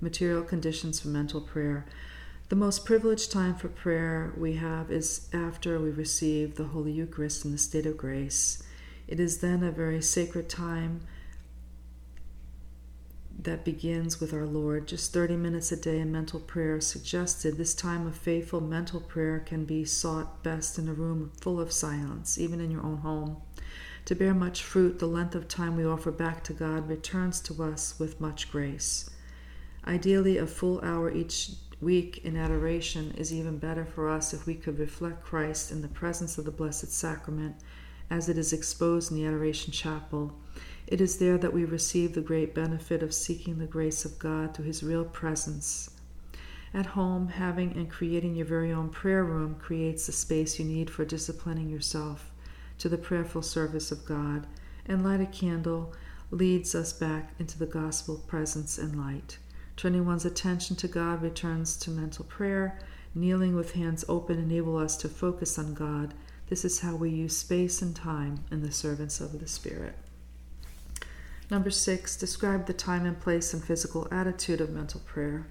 Material 0.00 0.42
conditions 0.42 0.98
for 0.98 1.08
mental 1.08 1.40
prayer. 1.40 1.86
The 2.48 2.56
most 2.56 2.86
privileged 2.86 3.30
time 3.30 3.56
for 3.56 3.68
prayer 3.68 4.32
we 4.34 4.54
have 4.54 4.90
is 4.90 5.28
after 5.34 5.78
we 5.78 5.90
receive 5.90 6.54
the 6.54 6.68
Holy 6.68 6.92
Eucharist 6.92 7.44
in 7.44 7.52
the 7.52 7.58
state 7.58 7.84
of 7.84 7.98
grace. 7.98 8.62
It 9.06 9.20
is 9.20 9.38
then 9.38 9.62
a 9.62 9.70
very 9.70 10.00
sacred 10.00 10.48
time 10.48 11.02
that 13.38 13.66
begins 13.66 14.18
with 14.18 14.32
our 14.32 14.46
Lord. 14.46 14.88
Just 14.88 15.12
30 15.12 15.36
minutes 15.36 15.70
a 15.72 15.76
day 15.76 15.98
in 15.98 16.10
mental 16.10 16.40
prayer 16.40 16.80
suggested. 16.80 17.58
This 17.58 17.74
time 17.74 18.06
of 18.06 18.16
faithful 18.16 18.62
mental 18.62 19.00
prayer 19.00 19.40
can 19.40 19.66
be 19.66 19.84
sought 19.84 20.42
best 20.42 20.78
in 20.78 20.88
a 20.88 20.94
room 20.94 21.32
full 21.38 21.60
of 21.60 21.70
silence, 21.70 22.38
even 22.38 22.62
in 22.62 22.70
your 22.70 22.82
own 22.82 22.98
home. 22.98 23.36
To 24.06 24.14
bear 24.14 24.32
much 24.32 24.62
fruit, 24.62 25.00
the 25.00 25.06
length 25.06 25.34
of 25.34 25.48
time 25.48 25.76
we 25.76 25.84
offer 25.84 26.10
back 26.10 26.44
to 26.44 26.54
God 26.54 26.88
returns 26.88 27.40
to 27.42 27.62
us 27.62 27.98
with 27.98 28.22
much 28.22 28.50
grace. 28.50 29.10
Ideally, 29.86 30.38
a 30.38 30.46
full 30.46 30.80
hour 30.80 31.10
each 31.10 31.50
week 31.80 32.18
in 32.24 32.36
adoration 32.36 33.12
is 33.16 33.32
even 33.32 33.58
better 33.58 33.84
for 33.84 34.08
us 34.08 34.34
if 34.34 34.46
we 34.46 34.54
could 34.54 34.78
reflect 34.78 35.24
Christ 35.24 35.70
in 35.70 35.82
the 35.82 35.88
presence 35.88 36.38
of 36.38 36.44
the 36.44 36.50
Blessed 36.50 36.92
Sacrament 36.92 37.56
as 38.10 38.28
it 38.28 38.38
is 38.38 38.52
exposed 38.52 39.10
in 39.10 39.16
the 39.16 39.26
Adoration 39.26 39.72
Chapel. 39.72 40.34
It 40.86 41.00
is 41.00 41.18
there 41.18 41.38
that 41.38 41.52
we 41.52 41.64
receive 41.64 42.14
the 42.14 42.20
great 42.20 42.54
benefit 42.54 43.02
of 43.02 43.14
seeking 43.14 43.58
the 43.58 43.66
grace 43.66 44.04
of 44.04 44.18
God 44.18 44.54
through 44.54 44.64
His 44.64 44.82
real 44.82 45.04
presence. 45.04 45.90
At 46.74 46.86
home, 46.86 47.28
having 47.28 47.72
and 47.72 47.90
creating 47.90 48.34
your 48.34 48.46
very 48.46 48.72
own 48.72 48.90
prayer 48.90 49.24
room 49.24 49.56
creates 49.56 50.06
the 50.06 50.12
space 50.12 50.58
you 50.58 50.64
need 50.64 50.90
for 50.90 51.04
disciplining 51.04 51.68
yourself 51.68 52.30
to 52.78 52.88
the 52.88 52.98
prayerful 52.98 53.42
service 53.42 53.90
of 53.90 54.04
God, 54.04 54.46
and 54.86 55.04
light 55.04 55.20
a 55.20 55.26
candle 55.26 55.92
leads 56.30 56.74
us 56.74 56.92
back 56.92 57.32
into 57.38 57.58
the 57.58 57.66
gospel 57.66 58.16
presence 58.26 58.78
and 58.78 58.96
light. 58.96 59.38
Turning 59.78 60.04
one's 60.04 60.24
attention 60.24 60.74
to 60.74 60.88
God 60.88 61.22
returns 61.22 61.76
to 61.76 61.90
mental 61.92 62.24
prayer. 62.24 62.80
Kneeling 63.14 63.54
with 63.54 63.74
hands 63.74 64.04
open 64.08 64.36
enable 64.36 64.76
us 64.76 64.96
to 64.96 65.08
focus 65.08 65.56
on 65.56 65.72
God. 65.72 66.14
This 66.48 66.64
is 66.64 66.80
how 66.80 66.96
we 66.96 67.10
use 67.10 67.36
space 67.36 67.80
and 67.80 67.94
time 67.94 68.40
in 68.50 68.60
the 68.60 68.72
servants 68.72 69.20
of 69.20 69.38
the 69.38 69.46
Spirit. 69.46 69.94
Number 71.48 71.70
six, 71.70 72.16
describe 72.16 72.66
the 72.66 72.72
time 72.72 73.06
and 73.06 73.20
place 73.20 73.54
and 73.54 73.62
physical 73.62 74.08
attitude 74.10 74.60
of 74.60 74.70
mental 74.70 74.98
prayer. 75.06 75.46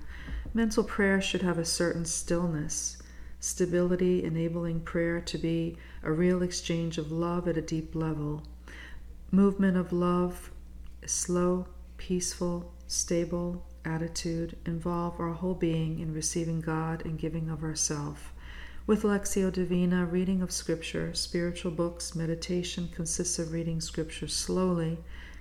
Mental 0.53 0.84
prayer 0.84 1.22
should 1.22 1.41
have 1.41 1.57
a 1.57 1.63
certain 1.63 2.03
stillness, 2.03 3.01
stability, 3.39 4.25
enabling 4.25 4.81
prayer 4.81 5.22
to 5.22 5.38
be 5.38 5.77
a 6.03 6.12
real 6.12 6.41
exchange 6.41 6.98
of 6.98 7.13
love 7.13 7.48
at 7.48 7.57
a 7.57 7.62
deep 7.62 7.96
level. 7.96 8.43
Movement 9.31 9.77
of 9.77 9.93
love, 9.93 10.51
is 11.01 11.13
slow, 11.13 11.67
peaceful, 11.96 12.74
stable, 12.88 13.63
attitude 13.88 14.58
involve 14.65 15.20
our 15.20 15.32
whole 15.32 15.56
being 15.56 16.00
in 16.00 16.13
receiving 16.13 16.60
God 16.60 17.06
and 17.06 17.17
giving 17.17 17.50
of 17.50 17.63
ourself. 17.63 18.34
With 18.86 19.03
Lectio 19.03 19.51
Divina, 19.51 20.06
reading 20.06 20.41
of 20.41 20.51
Scripture, 20.51 21.13
spiritual 21.13 21.72
books, 21.72 22.15
meditation 22.15 22.89
consists 22.94 23.39
of 23.39 23.51
reading 23.51 23.82
Scripture 23.82 24.27
slowly, 24.27 25.00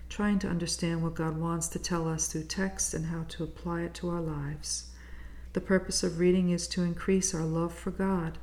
trying 0.08 0.38
to 0.40 0.48
understand 0.48 1.02
what 1.02 1.14
God 1.14 1.36
wants 1.36 1.68
to 1.68 1.78
tell 1.78 2.08
us 2.08 2.28
through 2.28 2.44
text 2.44 2.94
and 2.94 3.06
how 3.06 3.24
to 3.28 3.44
apply 3.44 3.82
it 3.82 3.94
to 3.94 4.08
our 4.08 4.20
lives. 4.20 4.90
The 5.52 5.60
purpose 5.60 6.02
of 6.02 6.18
reading 6.18 6.50
is 6.50 6.68
to 6.68 6.82
increase 6.82 7.34
our 7.34 7.44
love 7.44 7.72
for 7.72 7.90
God. 7.90 8.38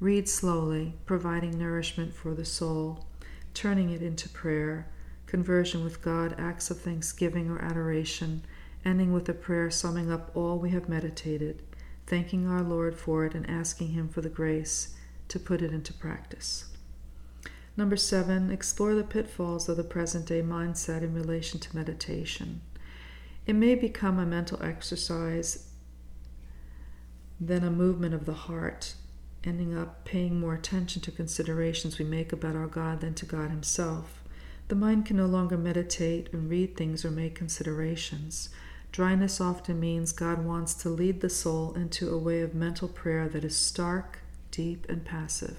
Read 0.00 0.28
slowly, 0.28 0.94
providing 1.06 1.58
nourishment 1.58 2.14
for 2.14 2.34
the 2.34 2.44
soul, 2.44 3.06
turning 3.54 3.90
it 3.90 4.02
into 4.02 4.28
prayer, 4.28 4.86
conversion 5.26 5.82
with 5.82 6.02
God, 6.02 6.34
acts 6.38 6.70
of 6.70 6.80
thanksgiving 6.80 7.48
or 7.48 7.60
adoration 7.60 8.42
ending 8.84 9.12
with 9.12 9.28
a 9.28 9.34
prayer 9.34 9.70
summing 9.70 10.10
up 10.10 10.30
all 10.34 10.58
we 10.58 10.70
have 10.70 10.88
meditated, 10.88 11.62
thanking 12.06 12.46
our 12.46 12.62
Lord 12.62 12.96
for 12.96 13.24
it 13.24 13.34
and 13.34 13.48
asking 13.48 13.88
Him 13.88 14.08
for 14.08 14.20
the 14.20 14.28
grace 14.28 14.94
to 15.28 15.38
put 15.38 15.62
it 15.62 15.72
into 15.72 15.92
practice. 15.92 16.66
Number 17.76 17.96
seven, 17.96 18.50
explore 18.50 18.94
the 18.94 19.04
pitfalls 19.04 19.68
of 19.68 19.76
the 19.76 19.84
present 19.84 20.26
day 20.26 20.42
mindset 20.42 21.02
in 21.02 21.14
relation 21.14 21.58
to 21.60 21.76
meditation. 21.76 22.60
It 23.46 23.54
may 23.54 23.74
become 23.74 24.18
a 24.18 24.26
mental 24.26 24.62
exercise 24.62 25.68
then 27.46 27.64
a 27.64 27.70
movement 27.70 28.14
of 28.14 28.24
the 28.24 28.32
heart, 28.32 28.94
ending 29.42 29.76
up 29.76 30.04
paying 30.04 30.38
more 30.38 30.54
attention 30.54 31.02
to 31.02 31.10
considerations 31.10 31.98
we 31.98 32.04
make 32.04 32.32
about 32.32 32.54
our 32.54 32.68
God 32.68 33.00
than 33.00 33.14
to 33.14 33.26
God 33.26 33.50
Himself. 33.50 34.22
The 34.68 34.76
mind 34.76 35.06
can 35.06 35.16
no 35.16 35.26
longer 35.26 35.58
meditate 35.58 36.32
and 36.32 36.48
read 36.48 36.76
things 36.76 37.04
or 37.04 37.10
make 37.10 37.34
considerations. 37.34 38.48
Dryness 38.92 39.40
often 39.40 39.80
means 39.80 40.12
God 40.12 40.44
wants 40.44 40.74
to 40.74 40.90
lead 40.90 41.22
the 41.22 41.30
soul 41.30 41.72
into 41.72 42.12
a 42.12 42.18
way 42.18 42.42
of 42.42 42.54
mental 42.54 42.88
prayer 42.88 43.26
that 43.26 43.42
is 43.42 43.56
stark, 43.56 44.18
deep, 44.50 44.86
and 44.86 45.02
passive. 45.02 45.56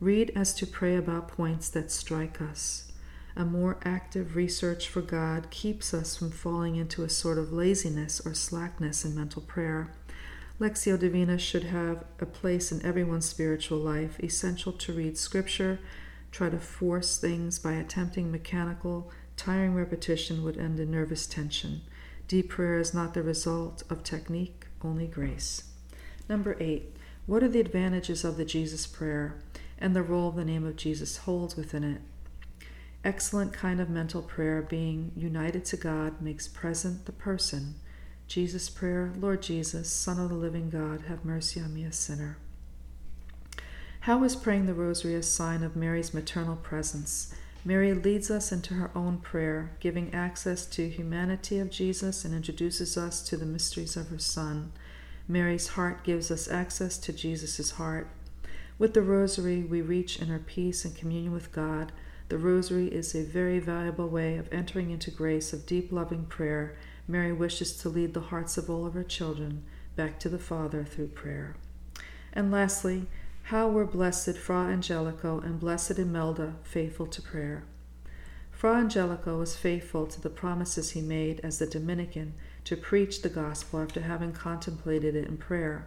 Read 0.00 0.32
as 0.34 0.54
to 0.54 0.66
pray 0.66 0.96
about 0.96 1.28
points 1.28 1.68
that 1.68 1.90
strike 1.90 2.40
us. 2.40 2.90
A 3.36 3.44
more 3.44 3.78
active 3.84 4.36
research 4.36 4.88
for 4.88 5.02
God 5.02 5.50
keeps 5.50 5.92
us 5.92 6.16
from 6.16 6.30
falling 6.30 6.76
into 6.76 7.04
a 7.04 7.10
sort 7.10 7.36
of 7.36 7.52
laziness 7.52 8.22
or 8.24 8.32
slackness 8.32 9.04
in 9.04 9.14
mental 9.14 9.42
prayer. 9.42 9.92
Lectio 10.58 10.98
Divina 10.98 11.36
should 11.36 11.64
have 11.64 12.04
a 12.18 12.24
place 12.24 12.72
in 12.72 12.84
everyone's 12.86 13.28
spiritual 13.28 13.78
life, 13.78 14.18
essential 14.20 14.72
to 14.72 14.94
read 14.94 15.18
Scripture. 15.18 15.78
Try 16.32 16.48
to 16.48 16.58
force 16.58 17.18
things 17.18 17.58
by 17.58 17.72
attempting 17.72 18.32
mechanical, 18.32 19.10
tiring 19.36 19.74
repetition 19.74 20.42
would 20.42 20.56
end 20.56 20.80
in 20.80 20.90
nervous 20.90 21.26
tension. 21.26 21.82
Deep 22.28 22.48
prayer 22.48 22.78
is 22.78 22.92
not 22.92 23.14
the 23.14 23.22
result 23.22 23.84
of 23.88 24.02
technique, 24.02 24.66
only 24.82 25.06
grace. 25.06 25.64
Number 26.28 26.56
eight, 26.58 26.96
what 27.26 27.42
are 27.42 27.48
the 27.48 27.60
advantages 27.60 28.24
of 28.24 28.36
the 28.36 28.44
Jesus 28.44 28.86
prayer 28.86 29.36
and 29.78 29.94
the 29.94 30.02
role 30.02 30.30
the 30.32 30.44
name 30.44 30.64
of 30.64 30.76
Jesus 30.76 31.18
holds 31.18 31.56
within 31.56 31.84
it? 31.84 32.00
Excellent 33.04 33.52
kind 33.52 33.80
of 33.80 33.88
mental 33.88 34.22
prayer, 34.22 34.60
being 34.62 35.12
united 35.14 35.64
to 35.66 35.76
God, 35.76 36.20
makes 36.20 36.48
present 36.48 37.06
the 37.06 37.12
person. 37.12 37.76
Jesus' 38.26 38.68
prayer, 38.68 39.12
Lord 39.16 39.42
Jesus, 39.42 39.88
Son 39.88 40.18
of 40.18 40.28
the 40.28 40.34
living 40.34 40.68
God, 40.68 41.02
have 41.02 41.24
mercy 41.24 41.60
on 41.60 41.72
me, 41.72 41.84
a 41.84 41.92
sinner. 41.92 42.38
How 44.00 44.24
is 44.24 44.34
praying 44.34 44.66
the 44.66 44.74
rosary 44.74 45.14
a 45.14 45.22
sign 45.22 45.62
of 45.62 45.76
Mary's 45.76 46.12
maternal 46.12 46.56
presence? 46.56 47.32
Mary 47.66 47.92
leads 47.92 48.30
us 48.30 48.52
into 48.52 48.74
her 48.74 48.92
own 48.94 49.18
prayer, 49.18 49.72
giving 49.80 50.14
access 50.14 50.64
to 50.66 50.88
humanity 50.88 51.58
of 51.58 51.68
Jesus 51.68 52.24
and 52.24 52.32
introduces 52.32 52.96
us 52.96 53.28
to 53.28 53.36
the 53.36 53.44
mysteries 53.44 53.96
of 53.96 54.06
her 54.06 54.20
Son. 54.20 54.70
Mary's 55.26 55.70
heart 55.70 56.04
gives 56.04 56.30
us 56.30 56.48
access 56.48 56.96
to 56.96 57.12
Jesus' 57.12 57.72
heart. 57.72 58.06
With 58.78 58.94
the 58.94 59.02
Rosary, 59.02 59.64
we 59.64 59.82
reach 59.82 60.22
inner 60.22 60.38
peace 60.38 60.84
and 60.84 60.94
communion 60.94 61.32
with 61.32 61.50
God. 61.50 61.90
The 62.28 62.38
Rosary 62.38 62.86
is 62.86 63.16
a 63.16 63.24
very 63.24 63.58
valuable 63.58 64.08
way 64.08 64.36
of 64.36 64.48
entering 64.52 64.92
into 64.92 65.10
grace 65.10 65.52
of 65.52 65.66
deep 65.66 65.90
loving 65.90 66.26
prayer. 66.26 66.76
Mary 67.08 67.32
wishes 67.32 67.76
to 67.78 67.88
lead 67.88 68.14
the 68.14 68.20
hearts 68.20 68.56
of 68.56 68.70
all 68.70 68.86
of 68.86 68.94
her 68.94 69.02
children 69.02 69.64
back 69.96 70.20
to 70.20 70.28
the 70.28 70.38
Father 70.38 70.84
through 70.84 71.08
prayer. 71.08 71.56
And 72.32 72.52
lastly, 72.52 73.08
how 73.50 73.68
were 73.68 73.86
blessed 73.86 74.36
Fra 74.36 74.66
Angelico 74.66 75.38
and 75.38 75.60
blessed 75.60 76.00
Imelda 76.00 76.56
faithful 76.64 77.06
to 77.06 77.22
prayer? 77.22 77.62
Fra 78.50 78.74
Angelico 78.74 79.38
was 79.38 79.54
faithful 79.54 80.04
to 80.08 80.20
the 80.20 80.28
promises 80.28 80.90
he 80.90 81.00
made 81.00 81.38
as 81.44 81.60
the 81.60 81.66
Dominican 81.66 82.34
to 82.64 82.76
preach 82.76 83.22
the 83.22 83.28
gospel 83.28 83.80
after 83.80 84.00
having 84.00 84.32
contemplated 84.32 85.14
it 85.14 85.28
in 85.28 85.36
prayer. 85.36 85.86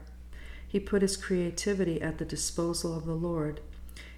He 0.66 0.80
put 0.80 1.02
his 1.02 1.18
creativity 1.18 2.02
at 2.02 2.18
the 2.18 2.24
disposal 2.24 2.96
of 2.96 3.06
the 3.06 3.14
Lord. 3.14 3.60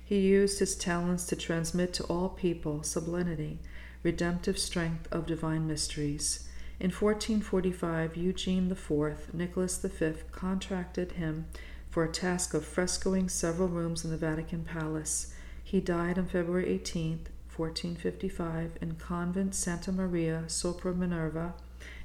He 0.06 0.20
used 0.20 0.60
his 0.60 0.76
talents 0.76 1.26
to 1.26 1.36
transmit 1.36 1.94
to 1.94 2.04
all 2.04 2.30
people 2.30 2.84
sublimity, 2.84 3.58
redemptive 4.04 4.60
strength 4.60 5.08
of 5.12 5.26
divine 5.26 5.66
mysteries. 5.66 6.48
In 6.80 6.92
1445, 6.92 8.16
Eugene 8.18 8.70
IV, 8.70 9.34
Nicholas 9.34 9.78
V, 9.78 10.14
contracted 10.32 11.14
him 11.14 11.48
for 11.92 12.06
a 12.06 12.12
task 12.12 12.54
of 12.54 12.66
frescoing 12.66 13.30
several 13.30 13.68
rooms 13.68 14.04
in 14.06 14.12
the 14.12 14.18
Vatican 14.18 14.64
Palace. 14.64 15.34
He 15.62 15.82
died 15.82 16.18
on 16.18 16.26
February 16.26 16.68
18, 16.70 17.28
1455, 17.56 18.78
in 18.82 18.96
Convent 18.96 19.54
Santa 19.54 19.92
Maria 19.92 20.46
sopra 20.48 20.96
Minerva 20.96 21.54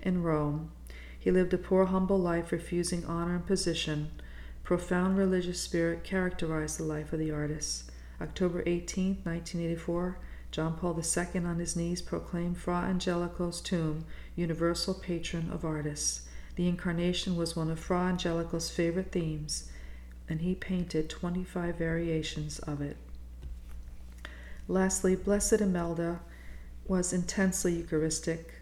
in 0.02 0.24
Rome. 0.24 0.72
He 1.18 1.30
lived 1.30 1.54
a 1.54 1.58
poor, 1.58 1.86
humble 1.86 2.18
life, 2.18 2.50
refusing 2.50 3.04
honor 3.04 3.36
and 3.36 3.46
position. 3.46 4.10
Profound 4.64 5.16
religious 5.16 5.60
spirit 5.60 6.02
characterized 6.02 6.78
the 6.78 6.84
life 6.84 7.12
of 7.12 7.20
the 7.20 7.30
artist. 7.30 7.90
October 8.20 8.64
18, 8.66 9.18
1984, 9.22 10.18
John 10.50 10.76
Paul 10.76 11.00
II 11.00 11.44
on 11.44 11.58
his 11.58 11.76
knees 11.76 12.02
proclaimed 12.02 12.58
Fra 12.58 12.82
Angelico's 12.88 13.60
tomb 13.60 14.04
universal 14.34 14.94
patron 14.94 15.50
of 15.52 15.64
artists. 15.64 16.22
The 16.56 16.68
incarnation 16.68 17.36
was 17.36 17.54
one 17.54 17.70
of 17.70 17.78
Fra 17.78 18.08
Angelico's 18.08 18.70
favorite 18.70 19.12
themes, 19.12 19.68
and 20.28 20.40
he 20.40 20.54
painted 20.54 21.08
25 21.08 21.76
variations 21.76 22.58
of 22.60 22.80
it. 22.80 22.96
Lastly, 24.68 25.14
Blessed 25.14 25.60
Imelda 25.60 26.20
was 26.86 27.12
intensely 27.12 27.76
Eucharistic, 27.76 28.54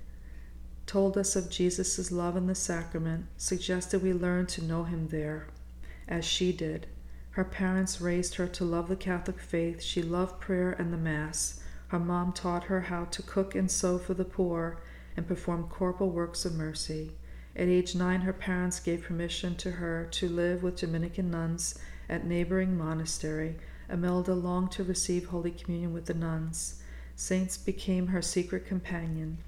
told 0.87 1.16
us 1.16 1.37
of 1.37 1.50
Jesus' 1.50 2.12
love 2.12 2.37
in 2.37 2.47
the 2.47 2.54
sacrament, 2.54 3.26
suggested 3.37 4.02
we 4.02 4.12
learn 4.12 4.47
to 4.47 4.64
know 4.64 4.85
him 4.85 5.09
there, 5.09 5.47
as 6.06 6.25
she 6.25 6.52
did. 6.52 6.87
Her 7.30 7.44
parents 7.44 8.00
raised 8.00 8.37
her 8.37 8.47
to 8.47 8.64
love 8.64 8.88
the 8.88 8.97
Catholic 8.97 9.40
faith. 9.40 9.83
She 9.83 10.02
loved 10.02 10.40
prayer 10.40 10.73
and 10.73 10.92
the 10.92 10.99
Mass. 10.99 11.61
Her 11.88 11.99
mom 11.99 12.33
taught 12.33 12.64
her 12.64 12.83
how 12.83 13.06
to 13.06 13.23
cook 13.23 13.54
and 13.54 13.71
sew 13.71 13.99
for 13.99 14.14
the 14.14 14.25
poor 14.25 14.78
and 15.16 15.26
perform 15.26 15.68
corporal 15.68 16.11
works 16.11 16.44
of 16.44 16.54
mercy. 16.54 17.12
At 17.57 17.69
age 17.69 17.95
nine, 17.95 18.23
her 18.23 18.33
parents 18.33 18.81
gave 18.81 19.03
permission 19.03 19.55
to 19.57 19.73
her 19.73 20.09
to 20.13 20.29
live 20.29 20.63
with 20.63 20.77
Dominican 20.77 21.31
nuns 21.31 21.79
at 22.09 22.27
neighboring 22.27 22.77
monastery. 22.77 23.57
Imelda 23.89 24.35
longed 24.35 24.73
to 24.73 24.83
receive 24.83 25.27
Holy 25.27 25.53
Communion 25.53 25.93
with 25.93 26.07
the 26.07 26.15
nuns. 26.15 26.83
Saints 27.15 27.57
became 27.57 28.09
her 28.09 28.23
secret 28.23 28.67
companion. 28.67 29.39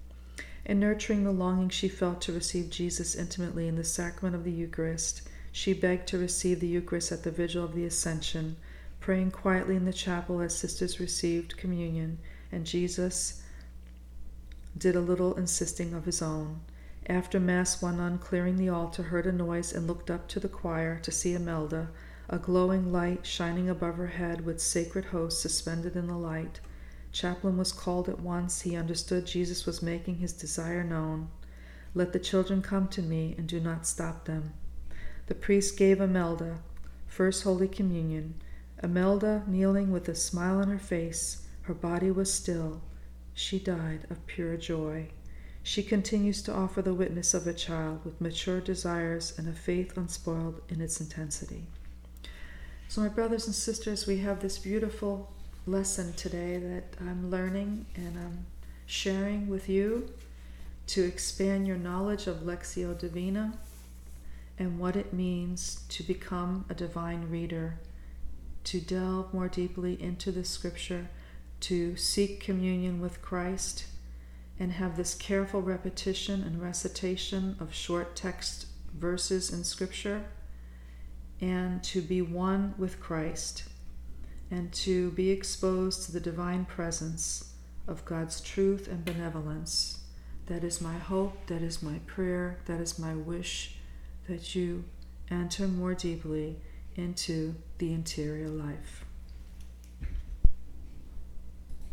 In 0.65 0.79
nurturing 0.79 1.25
the 1.25 1.33
longing 1.33 1.69
she 1.69 1.89
felt 1.89 2.21
to 2.23 2.33
receive 2.33 2.71
Jesus 2.71 3.15
intimately 3.15 3.67
in 3.67 3.77
the 3.77 3.85
sacrament 3.85 4.37
of 4.37 4.45
the 4.45 4.53
Eucharist, 4.53 5.23
she 5.51 5.73
begged 5.73 6.07
to 6.09 6.19
receive 6.19 6.61
the 6.61 6.69
Eucharist 6.69 7.11
at 7.11 7.23
the 7.25 7.31
vigil 7.31 7.65
of 7.65 7.75
the 7.75 7.85
Ascension, 7.85 8.57
praying 9.01 9.31
quietly 9.33 9.75
in 9.75 9.85
the 9.85 9.93
chapel 9.93 10.41
as 10.41 10.57
sisters 10.57 11.01
received 11.01 11.57
communion, 11.57 12.19
and 12.53 12.67
Jesus 12.67 13.43
did 14.77 14.95
a 14.95 15.01
little 15.01 15.35
insisting 15.35 15.95
of 15.95 16.05
his 16.05 16.21
own. 16.21 16.61
After 17.09 17.39
Mass, 17.39 17.81
one 17.81 18.01
on 18.01 18.19
clearing 18.19 18.57
the 18.57 18.69
altar 18.69 19.05
heard 19.05 19.27
a 19.27 19.33
noise 19.33 19.73
and 19.73 19.87
looked 19.87 20.11
up 20.11 20.27
to 20.29 20.41
the 20.41 20.49
choir 20.49 20.99
to 21.01 21.13
see 21.13 21.35
Imelda, 21.35 21.91
a 22.29 22.37
glowing 22.37 22.91
light 22.91 23.25
shining 23.25 23.69
above 23.69 23.97
her 23.97 24.09
head 24.09 24.45
with 24.45 24.61
sacred 24.61 25.05
hosts 25.07 25.41
suspended 25.41 25.95
in 25.95 26.09
the 26.09 26.17
light. 26.17 26.59
Chaplain 27.13 27.57
was 27.57 27.71
called 27.71 28.09
at 28.09 28.19
once. 28.19 28.63
He 28.63 28.75
understood 28.75 29.25
Jesus 29.25 29.67
was 29.67 29.83
making 29.83 30.17
his 30.17 30.33
desire 30.33 30.83
known. 30.83 31.29
Let 31.95 32.13
the 32.13 32.19
children 32.19 32.61
come 32.61 32.89
to 32.89 33.03
me 33.03 33.37
and 33.39 33.47
do 33.47 33.61
not 33.61 33.87
stop 33.87 34.25
them. 34.25 34.55
The 35.29 35.35
priest 35.37 35.77
gave 35.77 36.01
Imelda 36.01 36.59
First 37.07 37.45
Holy 37.45 37.69
Communion. 37.69 38.35
Imelda, 38.83 39.45
kneeling 39.47 39.93
with 39.93 40.09
a 40.09 40.15
smile 40.17 40.59
on 40.59 40.69
her 40.69 40.79
face, 40.79 41.47
her 41.63 41.75
body 41.75 42.11
was 42.11 42.35
still. 42.35 42.83
She 43.33 43.61
died 43.61 44.07
of 44.11 44.27
pure 44.27 44.57
joy. 44.57 45.11
She 45.67 45.83
continues 45.83 46.43
to 46.43 46.55
offer 46.55 46.81
the 46.81 46.95
witness 46.95 47.35
of 47.35 47.45
a 47.49 47.53
child 47.53 48.05
with 48.05 48.21
mature 48.21 48.61
desires 48.61 49.37
and 49.37 49.49
a 49.49 49.53
faith 49.53 49.97
unspoiled 49.97 50.61
in 50.69 50.81
its 50.81 51.01
intensity. 51.01 51.65
So, 52.87 53.01
my 53.01 53.09
brothers 53.09 53.47
and 53.47 53.55
sisters, 53.55 54.07
we 54.07 54.19
have 54.19 54.39
this 54.39 54.59
beautiful 54.59 55.33
lesson 55.67 56.13
today 56.13 56.59
that 56.59 56.85
I'm 57.01 57.33
learning 57.33 57.85
and 57.97 58.17
I'm 58.17 58.47
sharing 58.87 59.49
with 59.49 59.69
you 59.69 60.09
to 60.87 61.03
expand 61.03 61.67
your 61.67 61.79
knowledge 61.79 62.29
of 62.29 62.45
Lectio 62.45 62.97
Divina 62.97 63.59
and 64.61 64.79
what 64.79 64.95
it 64.95 65.13
means 65.13 65.81
to 65.89 66.05
become 66.05 66.65
a 66.71 66.75
divine 66.75 67.29
reader, 67.29 67.81
to 68.63 68.81
delve 68.81 69.35
more 69.35 69.49
deeply 69.49 70.01
into 70.01 70.31
the 70.31 70.45
scripture, 70.45 71.09
to 71.63 71.97
seek 71.97 72.39
communion 72.39 73.01
with 73.01 73.21
Christ 73.21 73.87
and 74.59 74.73
have 74.73 74.97
this 74.97 75.15
careful 75.15 75.63
repetition 75.63 76.43
and 76.43 76.63
recitation 76.63 77.57
of 77.61 77.75
short 77.75 78.17
text 78.17 78.67
verses 78.95 79.53
in 79.53 79.65
Scripture, 79.65 80.25
and 81.41 81.83
to 81.85 82.01
be 82.01 82.23
one 82.23 82.75
with 82.79 83.01
Christ, 83.01 83.65
and 84.51 84.73
to 84.73 85.11
be 85.13 85.31
exposed 85.31 86.05
to 86.05 86.13
the 86.13 86.21
divine 86.21 86.65
presence 86.65 87.53
of 87.87 88.05
God's 88.05 88.41
truth 88.41 88.89
and 88.89 89.05
benevolence. 89.05 90.01
That 90.47 90.65
is 90.65 90.81
my 90.81 90.99
hope, 90.99 91.47
that 91.47 91.63
is 91.63 91.83
my 91.83 91.99
prayer, 92.07 92.59
that 92.67 92.81
is 92.81 92.99
my 92.99 93.15
wish 93.15 93.77
that 94.29 94.55
you 94.55 94.85
enter 95.31 95.67
more 95.69 95.95
deeply 95.95 96.57
into 96.95 97.55
the 97.79 97.93
interior 97.93 98.49
life. 98.49 99.06